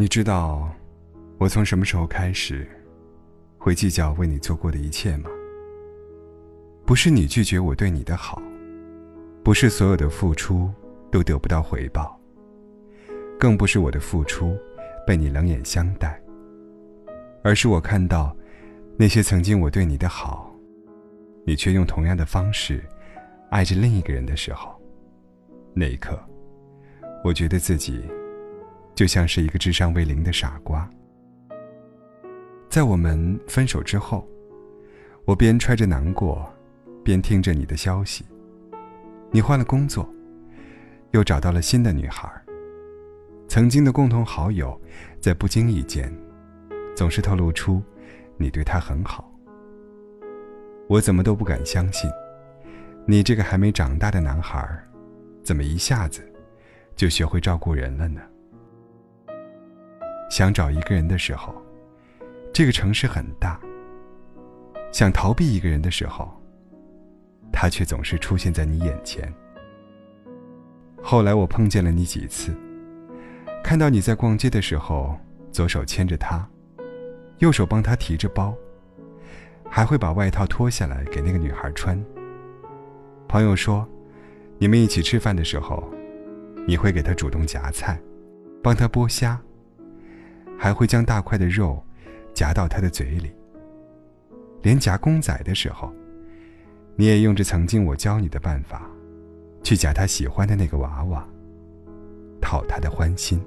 [0.00, 0.66] 你知道，
[1.36, 2.66] 我从什么时候开始，
[3.58, 5.28] 会计较为你做过的一切吗？
[6.86, 8.40] 不是你拒绝我对你的好，
[9.44, 10.70] 不是所有的付出
[11.12, 12.18] 都得不到回报，
[13.38, 14.56] 更不是我的付出
[15.06, 16.18] 被你冷眼相待，
[17.44, 18.34] 而是我看到
[18.96, 20.50] 那些曾经我对你的好，
[21.44, 22.82] 你却用同样的方式
[23.50, 24.80] 爱着另一个人的时候，
[25.74, 26.18] 那一刻，
[27.22, 28.02] 我觉得自己
[28.94, 30.88] 就像是一个智商为零的傻瓜。
[32.68, 34.28] 在我们分手之后，
[35.24, 36.48] 我边揣着难过。
[37.02, 38.26] 边听着你的消息，
[39.30, 40.06] 你换了工作，
[41.12, 42.30] 又找到了新的女孩。
[43.48, 44.78] 曾经的共同好友，
[45.18, 46.14] 在不经意间，
[46.94, 47.82] 总是透露出
[48.36, 49.32] 你对他很好。
[50.88, 52.08] 我怎么都不敢相信，
[53.06, 54.68] 你这个还没长大的男孩，
[55.42, 56.20] 怎么一下子
[56.94, 58.20] 就学会照顾人了呢？
[60.30, 61.52] 想找一个人的时候，
[62.52, 63.58] 这个城市很大；
[64.92, 66.32] 想逃避一个人的时候，
[67.52, 69.30] 他却总是出现在你眼前。
[71.02, 72.54] 后来我碰见了你几次，
[73.64, 75.18] 看到你在逛街的时候，
[75.50, 76.48] 左手牵着他，
[77.38, 78.54] 右手帮他提着包，
[79.68, 82.00] 还会把外套脱下来给那个女孩穿。
[83.26, 83.84] 朋友说，
[84.58, 85.82] 你们一起吃饭的时候，
[86.68, 88.00] 你会给他主动夹菜，
[88.62, 89.40] 帮他剥虾，
[90.60, 91.82] 还会将大块的肉
[92.34, 93.32] 夹到他的嘴里。
[94.60, 95.90] 连夹公仔的时候。
[96.96, 98.82] 你也用着曾经我教你的办法，
[99.62, 101.26] 去夹他喜欢的那个娃娃，
[102.42, 103.42] 讨他的欢心。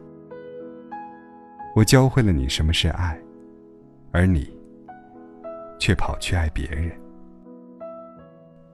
[1.76, 3.16] 我教会了你什么是爱，
[4.12, 4.58] 而你
[5.78, 6.92] 却跑去爱别人。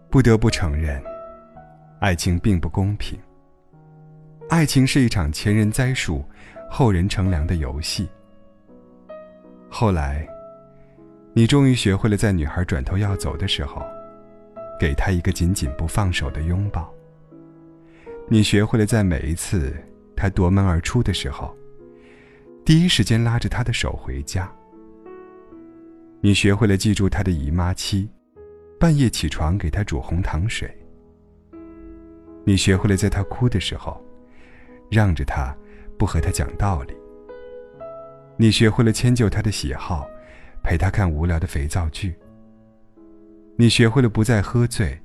[0.09, 1.03] 不得不承认，
[1.99, 3.19] 爱情并不公平。
[4.47, 6.23] 爱情是一场前人栽树，
[6.71, 8.07] 后人乘凉的游戏。
[9.69, 10.27] 后来，
[11.33, 13.81] 你终于学会了，在女孩转头要走的时候。
[14.79, 16.89] 给她一个紧紧不放手的拥抱。
[18.29, 19.75] 你学会了在每一次
[20.15, 21.53] 他夺门而出的时候，
[22.63, 24.49] 第一时间拉着他的手回家。
[26.21, 28.09] 你学会了记住他的姨妈期，
[28.79, 30.73] 半夜起床给他煮红糖水。
[32.45, 34.01] 你学会了在他哭的时候，
[34.89, 35.53] 让着他，
[35.97, 36.93] 不和他讲道理。
[38.41, 40.07] 你学会了迁就他的喜好，
[40.63, 42.15] 陪他看无聊的肥皂剧。
[43.57, 44.97] 你学会了不再喝醉，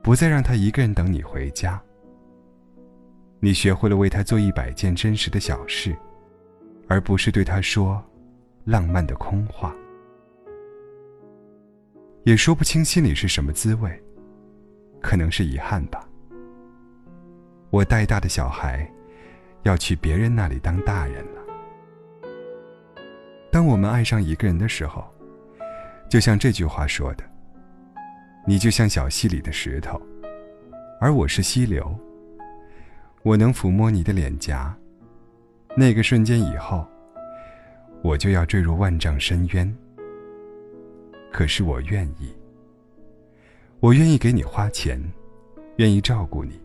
[0.00, 1.82] 不再让他一个人等你回家。
[3.40, 5.92] 你学会了为他做一百件真实的小事，
[6.86, 8.00] 而不是对他说
[8.64, 9.74] 浪漫的空话。
[12.22, 14.00] 也说不清心里是什么滋味，
[15.02, 16.08] 可能是遗憾吧。
[17.70, 18.88] 我带大的小孩，
[19.64, 21.37] 要去别人那里当大人了。
[23.58, 25.04] 当我们爱上一个人的时候，
[26.08, 27.24] 就像这句话说的。
[28.46, 30.00] 你就像小溪里的石头，
[31.00, 31.92] 而我是溪流。
[33.24, 34.72] 我能抚摸你的脸颊，
[35.76, 36.86] 那个瞬间以后，
[38.00, 39.76] 我就要坠入万丈深渊。
[41.32, 42.32] 可是我愿意，
[43.80, 45.02] 我愿意给你花钱，
[45.78, 46.60] 愿意照顾你，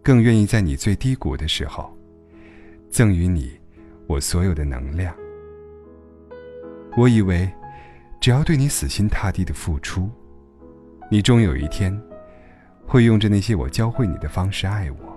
[0.00, 1.92] 更愿意在你最低谷的时候，
[2.88, 3.58] 赠予你
[4.06, 5.12] 我所有的能量。
[6.98, 7.48] 我以为，
[8.20, 10.10] 只要对你死心塌地的付出。
[11.08, 11.96] 你终有一天，
[12.84, 15.16] 会用着那些我教会你的方式爱我。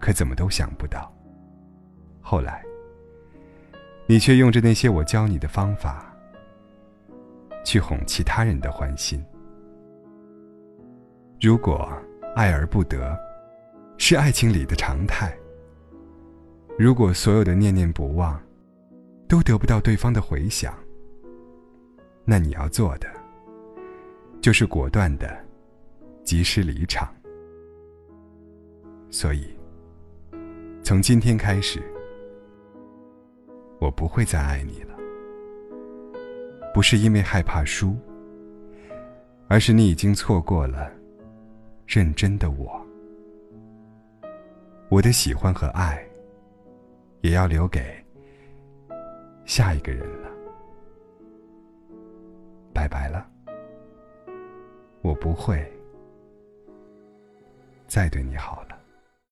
[0.00, 1.14] 可怎么都想不到，
[2.20, 2.64] 后来，
[4.08, 6.12] 你却用着那些我教你的方法，
[7.64, 9.24] 去哄其他人的欢心。
[11.40, 11.88] 如果
[12.34, 13.16] 爱而不得，
[13.98, 15.28] 是爱情里的常态；
[16.76, 18.36] 如果所有的念念不忘，
[19.28, 20.74] 都得不到对方的回响，
[22.24, 23.06] 那你要做的。
[24.40, 25.36] 就是果断的，
[26.24, 27.12] 及时离场。
[29.10, 29.44] 所以，
[30.82, 31.82] 从今天开始，
[33.78, 34.96] 我不会再爱你了。
[36.72, 37.96] 不是因为害怕输，
[39.48, 40.90] 而是你已经错过了
[41.86, 42.80] 认真的我。
[44.88, 46.02] 我的喜欢和爱，
[47.20, 47.82] 也要留给
[49.48, 50.30] 下一个人了。
[52.74, 53.26] 拜拜了。
[55.00, 55.66] 我不会
[57.86, 58.77] 再对你好了。